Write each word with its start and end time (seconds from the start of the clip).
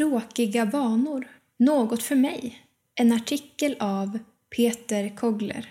Tråkiga 0.00 0.64
vanor. 0.64 1.28
Något 1.56 2.02
för 2.02 2.16
mig. 2.16 2.62
En 2.94 3.12
artikel 3.12 3.76
av 3.80 4.18
Peter 4.56 5.16
Kogler. 5.16 5.68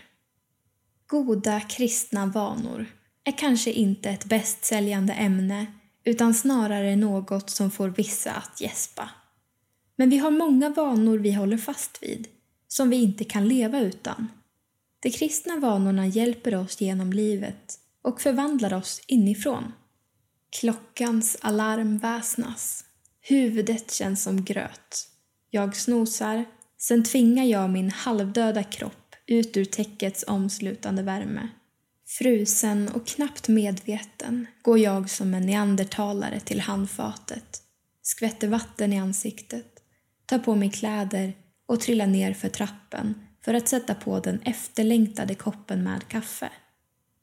Goda 1.07 1.59
kristna 1.59 2.25
vanor 2.25 2.85
är 3.23 3.31
kanske 3.31 3.71
inte 3.71 4.09
ett 4.09 4.25
bästsäljande 4.25 5.13
ämne 5.13 5.65
utan 6.03 6.33
snarare 6.33 6.95
något 6.95 7.49
som 7.49 7.71
får 7.71 7.89
vissa 7.89 8.31
att 8.31 8.61
gäspa. 8.61 9.09
Men 9.95 10.09
vi 10.09 10.17
har 10.17 10.31
många 10.31 10.69
vanor 10.69 11.17
vi 11.17 11.31
håller 11.31 11.57
fast 11.57 12.03
vid, 12.03 12.27
som 12.67 12.89
vi 12.89 12.95
inte 12.95 13.23
kan 13.23 13.47
leva 13.47 13.79
utan. 13.79 14.27
De 14.99 15.09
kristna 15.09 15.55
vanorna 15.55 16.07
hjälper 16.07 16.55
oss 16.55 16.81
genom 16.81 17.13
livet 17.13 17.79
och 18.01 18.21
förvandlar 18.21 18.73
oss 18.73 19.01
inifrån. 19.07 19.73
Klockans 20.59 21.37
alarm 21.41 21.97
väsnas. 21.97 22.85
Huvudet 23.21 23.91
känns 23.91 24.23
som 24.23 24.45
gröt. 24.45 25.07
Jag 25.49 25.75
snosar, 25.75 26.45
sen 26.77 27.03
tvingar 27.03 27.43
jag 27.43 27.69
min 27.69 27.91
halvdöda 27.91 28.63
kropp 28.63 29.15
ut 29.27 29.57
ur 29.57 29.65
täckets 29.65 30.25
omslutande 30.27 31.03
värme. 31.03 31.49
Frusen 32.07 32.89
och 32.89 33.07
knappt 33.07 33.47
medveten 33.47 34.47
går 34.61 34.79
jag 34.79 35.09
som 35.09 35.33
en 35.33 35.45
neandertalare 35.45 36.39
till 36.39 36.59
handfatet, 36.59 37.61
skvätter 38.01 38.47
vatten 38.47 38.93
i 38.93 38.99
ansiktet, 38.99 39.79
tar 40.25 40.39
på 40.39 40.55
mig 40.55 40.71
kläder 40.71 41.33
och 41.65 41.81
trillar 41.81 42.07
ner 42.07 42.33
för 42.33 42.49
trappen 42.49 43.13
för 43.45 43.53
att 43.53 43.67
sätta 43.67 43.95
på 43.95 44.19
den 44.19 44.41
efterlängtade 44.41 45.35
koppen 45.35 45.83
med 45.83 46.07
kaffe. 46.07 46.49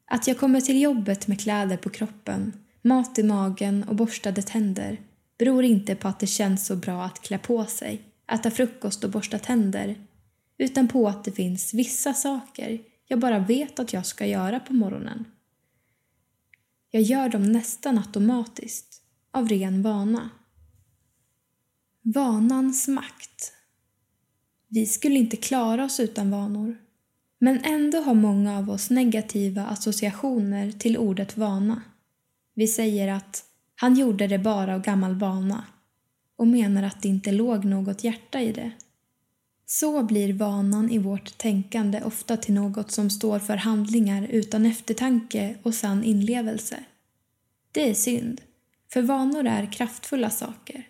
Att 0.07 0.27
jag 0.27 0.38
kommer 0.38 0.60
till 0.60 0.83
jobbet 0.83 1.27
med 1.27 1.41
kläder 1.41 1.77
på 1.77 1.91
kroppen, 1.91 2.52
mat 2.83 3.19
i 3.19 3.23
magen 3.23 3.85
och 3.85 3.97
borstade 3.97 4.43
tänder 4.43 5.01
beror 5.39 5.65
inte 5.65 5.95
på 5.95 6.09
att 6.09 6.21
det 6.21 6.27
känns 6.27 6.67
så 6.67 6.77
bra 6.77 7.05
att 7.05 7.23
klä 7.23 7.39
på 7.39 7.65
sig, 7.65 8.03
äta 8.33 8.51
frukost 8.51 9.05
och 9.05 9.11
borsta 9.11 9.39
tänder, 9.39 9.97
utan 10.59 10.88
på 10.88 11.09
att 11.09 11.24
det 11.24 11.33
finns 11.33 11.74
vissa 11.74 12.15
saker 12.15 12.80
jag 13.09 13.21
bara 13.21 13.38
vet 13.38 13.79
att 13.79 13.93
jag 13.93 14.07
ska 14.07 14.27
göra 14.27 14.60
på 14.60 14.73
morgonen. 14.73 15.25
Jag 16.91 17.02
gör 17.02 17.29
dem 17.29 17.52
nästan 17.52 17.99
automatiskt, 17.99 19.02
av 19.30 19.49
ren 19.49 19.83
vana. 19.83 20.30
Vanans 22.03 22.88
makt. 22.88 23.53
Vi 24.69 24.87
skulle 24.87 25.15
inte 25.15 25.37
klara 25.37 25.85
oss 25.85 26.01
utan 26.01 26.30
vanor. 26.30 26.77
Men 27.38 27.65
ändå 27.65 28.01
har 28.01 28.15
många 28.15 28.59
av 28.59 28.71
oss 28.71 28.91
negativa 28.91 29.66
associationer 29.66 30.73
till 30.73 30.99
ordet 30.99 31.37
vana. 31.37 31.82
Vi 32.55 32.66
säger 32.69 33.13
att 33.13 33.45
han 33.77 33.95
gjorde 33.95 34.27
det 34.27 34.38
bara 34.38 34.74
av 34.74 34.82
gammal 34.82 35.15
vana 35.15 35.65
och 36.37 36.46
menar 36.46 36.82
att 36.82 37.02
det 37.02 37.09
inte 37.09 37.32
låg 37.32 37.65
något 37.65 38.05
hjärta 38.05 38.41
i 38.41 38.52
det. 38.52 38.73
Så 39.66 40.02
blir 40.02 40.32
vanan 40.32 40.91
i 40.91 40.99
vårt 40.99 41.38
tänkande 41.38 42.02
ofta 42.02 42.37
till 42.37 42.54
något 42.54 42.91
som 42.91 43.10
står 43.10 43.38
för 43.38 43.57
handlingar 43.57 44.23
utan 44.23 44.66
eftertanke 44.66 45.57
och 45.63 45.74
sann 45.74 46.04
inlevelse. 46.04 46.85
Det 47.73 47.91
är 47.91 47.95
synd, 47.95 48.41
för 48.93 49.02
vanor 49.02 49.47
är 49.47 49.73
kraftfulla 49.73 50.30
saker. 50.30 50.88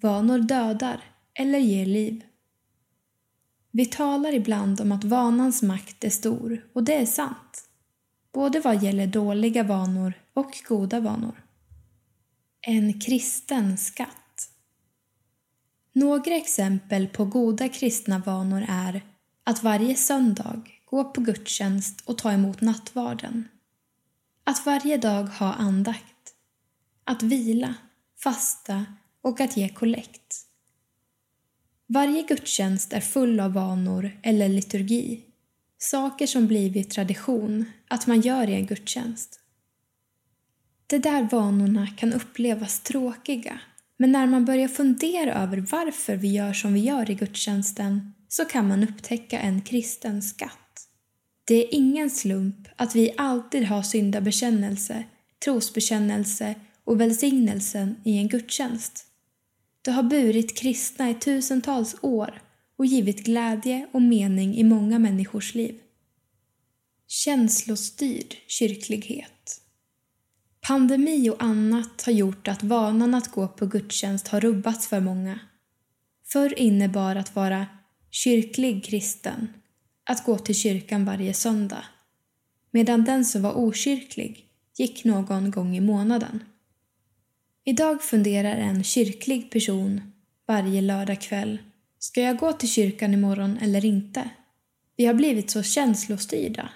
Vanor 0.00 0.38
dödar 0.38 1.00
eller 1.34 1.58
ger 1.58 1.86
liv. 1.86 2.24
Vi 3.70 3.86
talar 3.86 4.32
ibland 4.32 4.80
om 4.80 4.92
att 4.92 5.04
vanans 5.04 5.62
makt 5.62 6.04
är 6.04 6.10
stor 6.10 6.66
och 6.72 6.84
det 6.84 6.94
är 6.94 7.06
sant. 7.06 7.68
Både 8.32 8.60
vad 8.60 8.82
gäller 8.82 9.06
dåliga 9.06 9.62
vanor 9.62 10.12
och 10.34 10.52
goda 10.68 11.00
vanor. 11.00 11.42
En 12.62 13.00
kristen 13.00 13.78
skatt. 13.78 14.50
Några 15.92 16.36
exempel 16.36 17.06
på 17.06 17.24
goda 17.24 17.68
kristna 17.68 18.18
vanor 18.18 18.66
är 18.68 19.02
att 19.44 19.62
varje 19.62 19.94
söndag 19.94 20.62
gå 20.84 21.04
på 21.04 21.20
gudstjänst 21.20 22.00
och 22.04 22.18
ta 22.18 22.32
emot 22.32 22.60
nattvarden. 22.60 23.48
Att 24.44 24.66
varje 24.66 24.96
dag 24.96 25.22
ha 25.22 25.52
andakt. 25.52 26.34
Att 27.04 27.22
vila, 27.22 27.74
fasta 28.22 28.86
och 29.20 29.40
att 29.40 29.56
ge 29.56 29.68
kollekt. 29.68 30.36
Varje 31.86 32.22
gudstjänst 32.22 32.92
är 32.92 33.00
full 33.00 33.40
av 33.40 33.52
vanor 33.52 34.10
eller 34.22 34.48
liturgi. 34.48 35.24
Saker 35.78 36.26
som 36.26 36.46
blivit 36.46 36.90
tradition 36.90 37.64
att 37.88 38.06
man 38.06 38.20
gör 38.20 38.48
i 38.48 38.54
en 38.54 38.66
gudstjänst. 38.66 39.39
De 40.90 40.98
där 40.98 41.28
vanorna 41.30 41.86
kan 41.86 42.12
upplevas 42.12 42.80
tråkiga 42.80 43.60
men 43.96 44.12
när 44.12 44.26
man 44.26 44.44
börjar 44.44 44.68
fundera 44.68 45.34
över 45.34 45.56
varför 45.70 46.16
vi 46.16 46.28
gör 46.28 46.52
som 46.52 46.74
vi 46.74 46.80
gör 46.80 47.10
i 47.10 47.14
gudstjänsten 47.14 48.14
så 48.28 48.44
kan 48.44 48.68
man 48.68 48.84
upptäcka 48.84 49.38
en 49.38 49.62
kristen 49.62 50.22
skatt. 50.22 50.88
Det 51.44 51.54
är 51.54 51.74
ingen 51.74 52.10
slump 52.10 52.68
att 52.76 52.94
vi 52.94 53.14
alltid 53.16 53.64
har 53.64 53.82
syndabekännelse, 53.82 55.04
trosbekännelse 55.44 56.54
och 56.84 57.00
välsignelsen 57.00 57.96
i 58.04 58.18
en 58.18 58.28
gudstjänst. 58.28 59.06
Det 59.82 59.90
har 59.90 60.02
burit 60.02 60.56
kristna 60.56 61.10
i 61.10 61.14
tusentals 61.14 61.96
år 62.02 62.42
och 62.76 62.86
givit 62.86 63.24
glädje 63.24 63.86
och 63.92 64.02
mening 64.02 64.56
i 64.56 64.64
många 64.64 64.98
människors 64.98 65.54
liv. 65.54 65.80
Känslostyrd 67.06 68.34
kyrklighet 68.46 69.60
Pandemi 70.70 71.30
och 71.30 71.42
annat 71.42 72.02
har 72.02 72.12
gjort 72.12 72.48
att 72.48 72.62
vanan 72.62 73.14
att 73.14 73.28
gå 73.28 73.48
på 73.48 73.66
gudstjänst 73.66 74.28
har 74.28 74.40
rubbats 74.40 74.88
för 74.88 75.00
många. 75.00 75.38
Förr 76.26 76.58
innebar 76.58 77.16
att 77.16 77.36
vara 77.36 77.66
kyrklig 78.10 78.84
kristen 78.84 79.48
att 80.04 80.24
gå 80.24 80.38
till 80.38 80.54
kyrkan 80.54 81.04
varje 81.04 81.34
söndag 81.34 81.84
medan 82.70 83.04
den 83.04 83.24
som 83.24 83.42
var 83.42 83.52
okyrklig 83.52 84.46
gick 84.76 85.04
någon 85.04 85.50
gång 85.50 85.76
i 85.76 85.80
månaden. 85.80 86.44
Idag 87.64 88.02
funderar 88.02 88.56
en 88.56 88.84
kyrklig 88.84 89.50
person 89.50 90.00
varje 90.46 90.80
lördagkväll. 90.80 91.58
Ska 91.98 92.20
jag 92.20 92.38
gå 92.38 92.52
till 92.52 92.68
kyrkan 92.68 93.14
imorgon 93.14 93.58
eller 93.58 93.84
inte? 93.84 94.30
Vi 94.96 95.06
har 95.06 95.14
blivit 95.14 95.50
så 95.50 95.62
känslostyrda. 95.62 96.70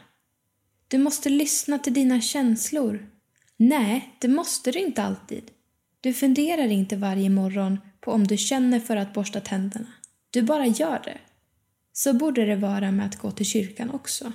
Du 0.88 0.98
måste 0.98 1.28
lyssna 1.28 1.78
till 1.78 1.94
dina 1.94 2.20
känslor 2.20 3.13
Nej, 3.56 4.14
det 4.20 4.28
måste 4.28 4.70
du 4.70 4.78
inte 4.78 5.02
alltid. 5.02 5.50
Du 6.00 6.12
funderar 6.12 6.68
inte 6.68 6.96
varje 6.96 7.30
morgon 7.30 7.78
på 8.00 8.12
om 8.12 8.26
du 8.26 8.36
känner 8.36 8.80
för 8.80 8.96
att 8.96 9.14
borsta 9.14 9.40
tänderna. 9.40 9.92
Du 10.30 10.42
bara 10.42 10.66
gör 10.66 11.02
det. 11.04 11.18
Så 11.92 12.12
borde 12.12 12.44
det 12.44 12.56
vara 12.56 12.92
med 12.92 13.06
att 13.06 13.16
gå 13.18 13.30
till 13.30 13.46
kyrkan 13.46 13.90
också. 13.90 14.32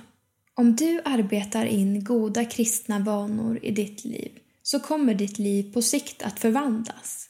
Om 0.54 0.76
du 0.76 1.00
arbetar 1.04 1.64
in 1.64 2.04
goda 2.04 2.44
kristna 2.44 2.98
vanor 2.98 3.58
i 3.62 3.70
ditt 3.70 4.04
liv 4.04 4.38
så 4.62 4.80
kommer 4.80 5.14
ditt 5.14 5.38
liv 5.38 5.72
på 5.72 5.82
sikt 5.82 6.22
att 6.22 6.40
förvandlas. 6.40 7.26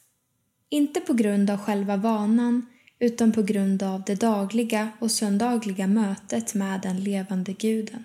Inte 0.68 1.00
på 1.00 1.12
grund 1.12 1.50
av 1.50 1.58
själva 1.58 1.96
vanan 1.96 2.66
utan 2.98 3.32
på 3.32 3.42
grund 3.42 3.82
av 3.82 4.02
det 4.06 4.14
dagliga 4.14 4.90
och 4.98 5.10
söndagliga 5.10 5.86
mötet 5.86 6.54
med 6.54 6.80
den 6.80 7.04
levande 7.04 7.52
guden. 7.52 8.04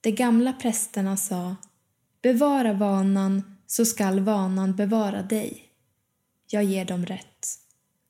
De 0.00 0.10
gamla 0.10 0.52
prästerna 0.52 1.16
sa 1.16 1.56
Bevara 2.22 2.72
vanan 2.72 3.56
så 3.66 3.84
skall 3.84 4.20
vanan 4.20 4.76
bevara 4.76 5.22
dig. 5.22 5.62
Jag 6.46 6.64
ger 6.64 6.84
dem 6.84 7.06
rätt. 7.06 7.46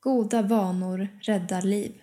Goda 0.00 0.42
vanor 0.42 1.08
räddar 1.20 1.62
liv. 1.62 2.02